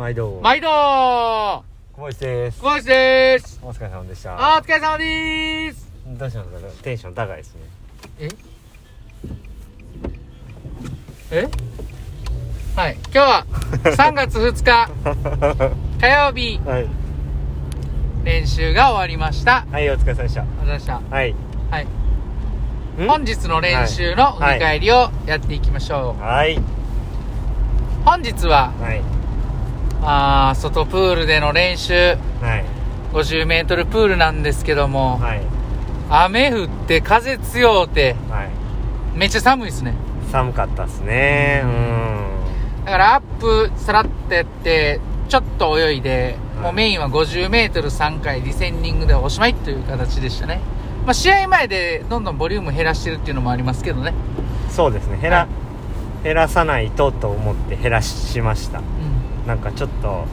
[0.00, 0.40] 毎度。
[0.42, 0.68] 毎度。
[0.70, 2.60] ー小林です。
[2.62, 3.60] 小林でーす。
[3.62, 4.32] お疲れ様でした。
[4.34, 5.92] お疲れ様でーす。
[6.06, 6.64] どうしたんです？
[6.78, 7.60] かテンション高いですね。
[8.18, 8.28] え？
[11.32, 11.48] え？
[12.76, 12.94] はい。
[12.94, 13.44] 今日は
[13.84, 14.88] 3月2日。
[16.00, 16.58] 火曜日。
[16.66, 16.86] はい。
[18.24, 19.66] 練習が終わりました。
[19.70, 20.40] はいお疲れ様でした。
[20.40, 20.94] ありがとうございました。
[21.14, 21.34] はい。
[21.70, 21.84] はい。
[23.04, 23.06] ん？
[23.06, 26.58] 本日の練習の振り返りをやっていきましょう、はい。
[28.06, 29.02] 本日ははい
[30.02, 31.94] あー外プールでの練習。
[31.94, 32.16] は
[32.56, 32.64] い。
[33.12, 35.42] 50m プールなんですけども、はい。
[36.08, 38.16] 雨降って風強うて。
[38.28, 38.50] はい。
[39.16, 39.94] めっちゃ寒いですね。
[40.30, 41.62] 寒かったですね。
[41.64, 46.64] うだからアップさらってやってちょっと泳いで、はい。
[46.64, 50.60] もうメインは 50m3 回リセンディングでおしまいという形でしたね、
[51.04, 54.14] まあ、試合前でどんどんボリューム減らしてるっていうのもありますけどね、ん
[54.70, 55.18] そうですね。
[55.20, 56.24] 減ら、はい。
[56.24, 58.78] 減らさないとと思って減らしました。
[58.78, 58.84] うん
[59.46, 60.26] なんかちょっと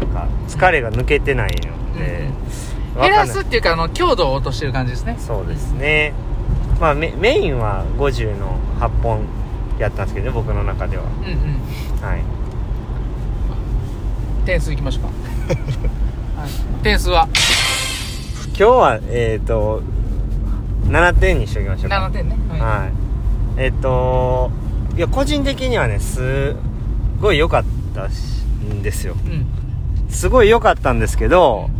[0.00, 2.28] なんか疲れが抜けてないので、
[2.96, 3.10] わかん。
[3.10, 5.16] 減らすっていうかあの強度を落としてる感じですね。
[5.18, 6.12] そうですね。
[6.80, 9.26] まあメメインは50の8本
[9.78, 11.04] やったんですけどね僕の中では。
[11.04, 12.06] うんうん。
[12.06, 12.22] はい。
[14.46, 15.10] 点数いきましょうか、
[16.40, 16.50] はい、
[16.82, 17.28] 点数は？
[18.48, 19.82] 今日はえっ、と
[20.86, 21.96] 7点にしておきましょうか。
[21.96, 22.36] 7点ね。
[22.48, 22.92] はい、はい。
[23.58, 24.50] えっ、と
[24.96, 26.56] いや個人的にはねす
[27.20, 27.68] ごい良かった
[28.10, 29.14] しんですよ。
[29.24, 29.46] うん。
[30.08, 31.70] すごい良かったんですけど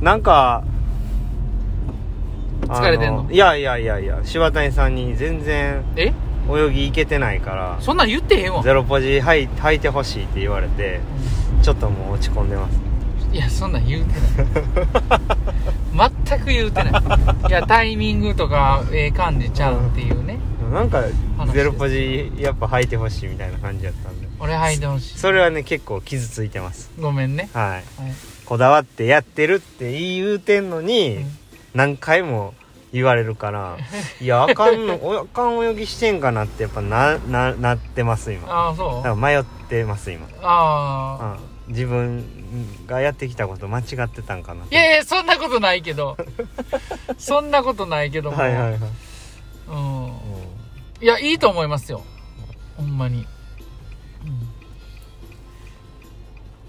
[0.00, 0.64] なんか
[2.68, 3.28] あ疲れてんの？
[3.30, 6.12] いやいやいやいや柴谷さんに全然え？
[6.48, 8.62] 泳ぎいけてないからそんなん言ってへんわ。
[8.62, 11.00] ゼロポジ履い履いてほしいって言われて
[11.62, 12.78] ちょっともう落ち込んでます。
[13.32, 16.10] いやそんなん言うてない。
[16.28, 17.48] 全く言うてない。
[17.48, 20.38] いやタイミングとかええ感じちゃうっていうね。
[20.72, 21.02] なんか
[21.36, 25.12] 話ですゼロポジやっぱ履いてほしいみたいな感じだったんで俺履いてほし。
[25.14, 26.90] いそれはね結構傷ついてます。
[27.00, 27.48] ごめんね。
[27.52, 27.70] はい。
[27.70, 27.84] はい。
[28.44, 31.30] こだわってやってるって言うてんのに、うん。
[31.74, 32.54] 何回も
[32.92, 33.76] 言われるから
[34.20, 38.48] いやあかんのおあかん泳ぎしてんかなってやっぱなななってます今。
[38.48, 38.94] ああそう？
[38.96, 41.36] だから迷ってます今、ああ
[41.68, 42.24] うん、自分
[42.86, 44.64] がやってきたこと間違ってたんかな。
[44.70, 46.16] いやいやそんなことないけど。
[47.18, 48.80] そんなことないけども、はいはいはい、
[49.68, 50.04] うん。
[50.04, 50.12] うん。
[51.02, 52.02] いやいいと思いますよ。
[52.76, 53.26] ほんまに、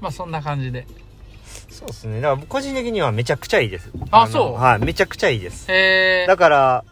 [0.00, 0.86] まあそんな感じで。
[1.70, 2.20] そうですね。
[2.20, 3.90] だから個人的にはめちゃくちゃいいです。
[3.94, 4.54] のあそう？
[4.54, 5.70] はいめちゃくちゃいいです。
[5.70, 6.84] へえだから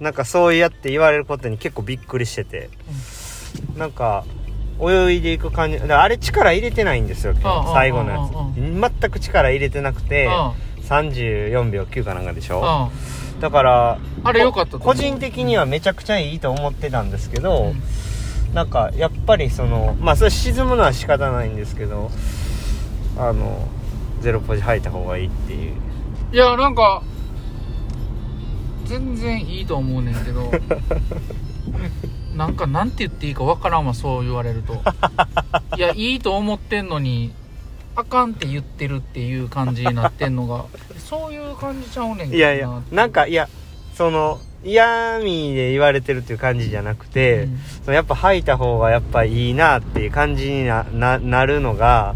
[0.00, 2.68] なんかそうやって言われることに結構びっくりしてて、
[3.76, 4.24] なんか
[4.80, 7.34] 泳いでいく感じあれ力入れてないんですよ
[7.72, 8.18] 最後のや
[8.54, 9.00] つ。
[9.00, 10.30] 全く力入れてなくてう
[10.84, 12.60] 34秒9かなんかでしょ？
[12.60, 13.40] んうん。
[13.40, 18.54] だからあれ良かった個人的にはめちゃくちゃいいと思ってたんですけど、うん。
[18.54, 22.10] なんかやっぱりそのまあそれ沈むのは仕方ないんですけど
[23.16, 23.68] あの
[24.20, 25.74] ゼロポジ吐いた方がいいっていう。
[26.32, 27.02] いやなんか
[28.86, 30.50] 全然いいと思うねんけど
[32.34, 34.82] なんかなんて言っていいかわからんわそう言われると。
[35.76, 37.32] いやいいと思ってんのに
[37.96, 40.64] あかんって言ってるっていう感じになってんのが
[40.98, 43.48] そういう感じちゃうねんけどいやいやなんかいや
[43.94, 47.58] その嫌味で言われてるっていう感じじゃなくて、うん。
[47.84, 52.14] そのやっぱ吐いた方がやっぱいいなっていう感じになななるのが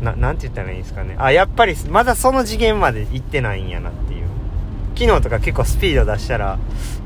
[0.00, 1.16] ななんて言ったらいいんですかね。
[1.18, 4.26] あやっぱりまだその次元まで行ってないんやなっていう。
[4.94, 6.58] 昨日とか結構スピード出したら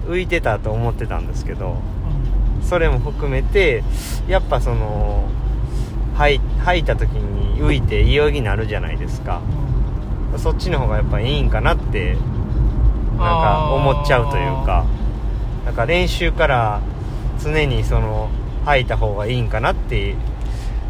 [0.07, 1.77] 浮いてたと思ってたんですけど
[2.63, 3.83] それも含めて
[4.29, 5.29] やっぱその
[6.15, 9.41] 吐い吐いた時に浮いていい泳ぎになるじゃないですか。
[10.37, 12.19] そっちの方がやっぱいいんかなってなん
[13.19, 14.87] か思っちゃうというか。
[15.65, 16.81] なんか練習から
[17.39, 18.31] 常にその
[18.65, 20.15] 吐いた方がいいんかなって。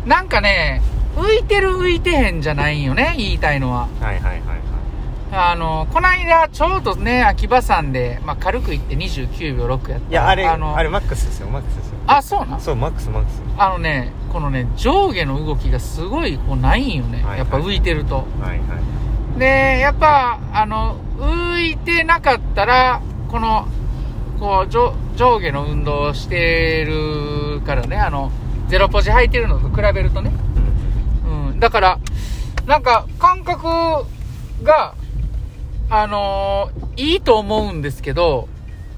[0.07, 0.81] なんかね
[1.17, 3.89] 浮いてる浮いてへんじゃないんよね言いたいのは。
[4.01, 4.61] はいはいはいはい。
[5.33, 10.11] あのこないだちょうどね秋葉山で、まあ、軽く行って29秒6やった。
[10.11, 11.99] いやあれあのれマックスですよマックスですよ。
[12.07, 12.61] あそうなん？
[12.61, 13.43] そうマックスマックス。
[13.57, 17.39] あのねこのね上下の動きがすごいこうないんよね、はいはい。
[17.39, 18.27] やっぱ浮いてると。
[18.41, 18.61] はいはい
[19.39, 23.69] でやっぱあの浮いてなかったらこの
[24.41, 27.97] こう上上下の運動をしてるからね。
[27.97, 28.33] あの
[28.67, 30.50] ゼロポジ履いてるのと比べるとね、うん、
[31.61, 31.99] だから
[32.67, 33.67] なんか感覚
[34.63, 34.95] が
[35.89, 38.49] あのーいいと思うんですけど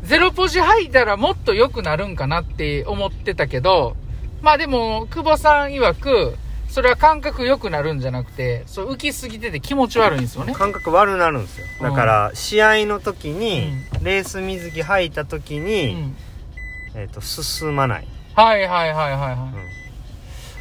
[0.02, 3.96] ゼロポジ履いたらもっと良くなるんかなって思ってたけど
[4.40, 6.36] まあでも久保さん曰く
[6.68, 10.54] それは感覚良くなるんじゃなくてそう浮きすぎてて気持ち悪いんですよね。
[10.54, 11.66] 感覚悪なるんですよ。
[11.82, 13.68] だから試合の時に
[14.00, 16.16] うレース水着吐いた時うに、ん。
[16.94, 19.81] えっと進まない、はいはいはいはいはい、うん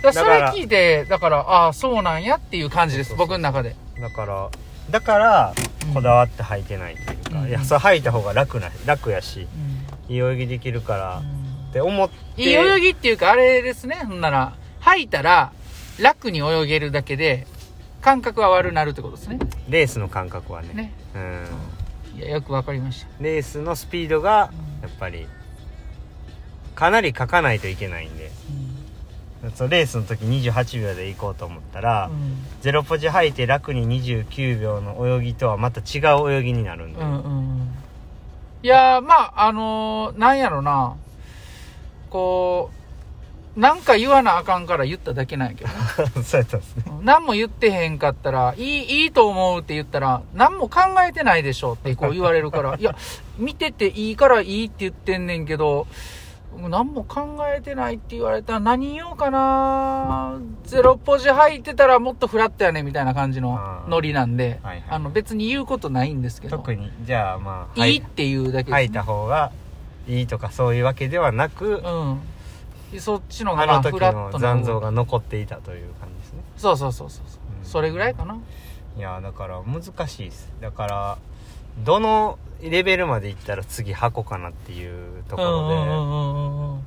[0.01, 3.75] だそれ聞いて、だから、ああ、そうなんやっていう感じです、そうそう僕の中で。
[4.00, 4.50] だから
[4.89, 5.53] だから
[5.88, 5.94] うん。
[5.94, 7.50] こだわって履いてないというか、うん。
[7.50, 9.48] いやそれ履いた方が楽な楽やし
[10.09, 10.13] うん。
[10.13, 11.21] いい泳ぎできるから
[11.69, 15.53] って思っていい泳ぎっていうか、あれですね、ほんなら、履いたら、
[16.00, 17.48] 楽に泳げるだけで、
[18.01, 19.39] 感覚は悪なるってことですね。
[19.69, 20.74] レースの感覚はね。
[20.74, 20.94] ね。
[21.15, 21.19] う
[22.18, 22.19] ん。
[22.19, 23.07] いや、よくわかりました。
[23.21, 24.51] レースのスピードが
[24.81, 25.27] やっぱり
[26.75, 28.31] かなり書かないといけないんで
[29.56, 32.38] そのレースの時28秒で行こうと思ったら、うん。
[32.62, 37.30] ゼロポジ履いて楽に29秒の泳ぎとはまた違う泳ぎになるんで、うんうんう
[37.64, 37.74] ん。
[38.64, 40.96] いやーまああのーなんやろな。
[42.10, 42.70] こ
[43.58, 45.70] うなんか言わなあかんから言っただけなんやけど。
[45.70, 45.76] ね
[46.24, 46.84] そうやったんですね。
[47.02, 52.76] 何も言ってへんかったらいいいいと思うって言ったら何も考えてないでしょってこう言われるから。
[52.78, 52.96] いや
[53.38, 55.88] 見てていいからいいって言ってんねんけど
[56.57, 60.39] 何も考えてないって言われたら何言おうかな。
[60.63, 64.83] ゼロポジ入ってたらもっとフラットやねみたいな感じのノリなんで、はいはい。
[64.89, 66.57] あの別に言うことないんですけど。
[66.57, 67.98] 特にじゃあまあい。
[67.98, 69.51] いっていうだけ履いた方が
[70.07, 73.00] いいとかそういうわけではなく、うん。
[73.00, 76.44] そっちのがフラットな残像が残っていたという感じですね。
[76.57, 77.25] そうそうそうそう。
[77.59, 77.63] う。
[77.63, 77.65] ん。
[77.65, 78.38] それぐらいかな。
[78.98, 80.51] いやだから難しいです。
[80.59, 81.18] だから
[81.86, 86.84] どのレベルまでいったら次箱かなっていうところ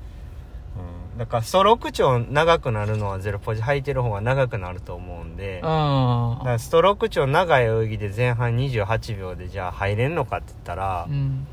[1.17, 11.47] で、だからストローク長長くなるのはゼロポジ履いてる方が長くなると思うんで、だからストローク長長い泳ぎで前半28秒でじゃあ入れんのかって言ったら、うん。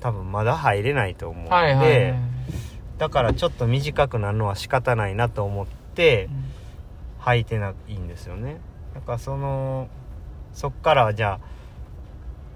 [0.00, 2.20] 多分まだ入れないと思うんで、はいはいはい。
[2.98, 6.28] だからちょっと短くなるのは仕方ないなと思って
[7.20, 8.60] 履いてないんですよね。
[8.94, 9.88] だからその
[10.54, 11.46] そっからはじゃあ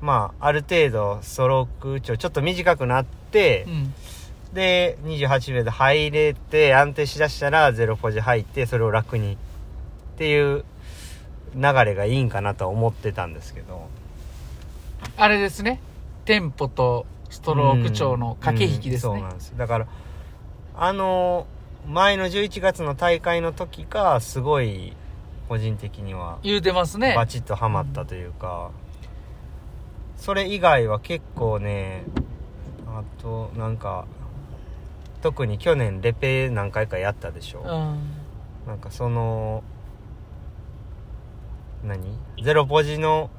[0.06, 3.94] まあある程度ストローク長ちょっと短くなってう、ん。
[4.54, 9.36] で28秒で入れて安定しだしたらゼロポジ入ってそれを楽にっ
[10.16, 10.64] ていう
[11.54, 13.88] 流れがいいんかなとは思ってたんですけど
[15.18, 15.80] あれですね。
[16.24, 19.34] テンポとストローク調の駆け引きですねうんそうな。
[19.34, 19.86] んですだから
[20.76, 21.46] あの
[21.88, 24.94] 前の11月の大会の時がすごい
[25.48, 27.14] 個人的には言うてますね。
[27.14, 28.70] バチッとハマったというか、
[30.16, 32.04] それ以外は結構ね
[32.86, 34.06] あとなんか
[35.22, 37.66] 特に去年レペ何回かやったでしょ、うん。
[38.66, 39.62] なんかその
[41.84, 42.18] 何？
[42.42, 43.30] ゼロポジの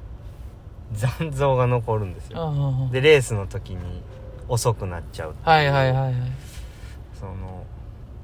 [0.92, 4.02] 残像が残るんですようんでレースの時に
[4.48, 6.14] 遅くなっちゃうはいはいはいはい。
[7.18, 7.66] その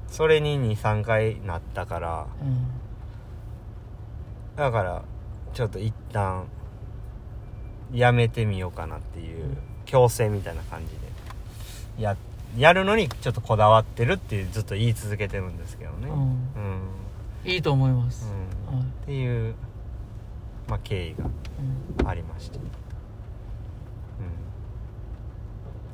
[0.07, 2.67] それに23回なったからうん。
[4.55, 5.03] だから
[5.53, 6.45] ちょっと一旦
[7.93, 11.05] やめてみようかなっていう強制みたいな感じで。
[12.03, 12.17] や
[12.57, 16.07] やるのにちょっとこだわってるってずっと言い続けてるんですけどね。
[16.07, 17.51] ううん、うん。
[17.51, 18.31] いいと思います。
[18.71, 18.81] はい。
[18.81, 19.55] っていう、
[20.67, 21.25] まあ、経緯が
[21.99, 22.63] うんありまして、うん、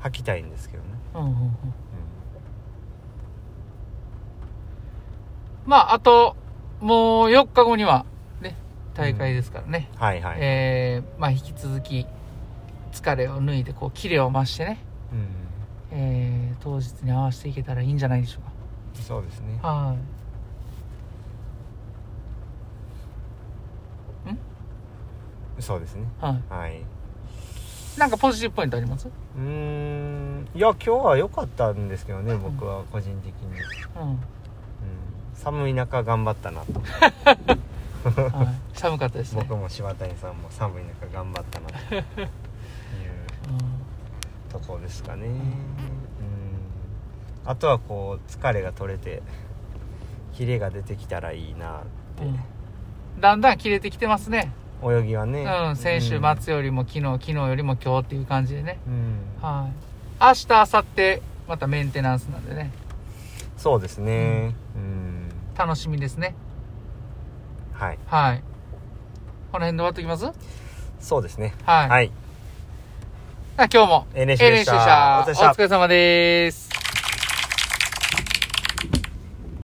[0.01, 1.35] 吐きたいんですけどね、うんうんうん。
[1.35, 1.51] う
[5.65, 6.35] まあ、あと、
[6.79, 8.10] もう4日後には、ね、
[8.93, 9.89] 大会ですからね。
[9.95, 12.05] ん、はいはい、えー、まあ、引き続き、
[12.91, 14.79] 疲れを抜いて、こう、キレを増してね、
[15.11, 18.39] うん、えー、当日に合わせていけたらいいんじゃないでしょ
[19.01, 19.55] そうですね。
[19.59, 19.67] うか。
[19.67, 19.97] はい。
[25.59, 26.03] そうですね。
[26.19, 26.41] はい。
[26.49, 26.81] はい。
[27.97, 29.07] なんかポジティブポイントあります？
[29.07, 30.47] うーん。
[30.55, 33.49] いや今日は良かったんですけどね僕は個人的に、
[34.01, 34.09] うん。
[34.11, 34.19] うん、
[35.33, 36.81] 寒い中頑張ったなと
[38.09, 38.43] は
[38.73, 38.77] い。
[38.77, 39.45] 寒かったですね。
[39.47, 42.31] 僕も柴谷さんも寒い中頑張ったなといううん
[44.51, 45.35] ところですかねうん
[47.45, 49.23] あとはこう疲れが取れて
[50.33, 51.81] キレが出てきたらいいなっ
[52.17, 52.39] て、うん
[53.19, 54.51] だんだん切れてきてますね。
[54.83, 55.75] 泳ぎはねうん。
[55.75, 58.79] 先週末よりも昨日、昨日よりも今日っていう感じでね。
[58.87, 59.73] うん、はい。
[60.23, 62.71] 明日、明後日、またメンテナンスなんでね。
[63.57, 66.33] そうですねうん楽しみですね。
[67.81, 67.99] はい。
[68.05, 68.43] はい。
[69.51, 70.31] この辺で終わっておきます？
[70.99, 71.55] そうですね。
[71.65, 71.89] はい。
[71.89, 72.11] はい。
[73.57, 74.07] あ今日も。
[74.13, 75.25] NHK でした。
[75.27, 76.80] お疲れ様です。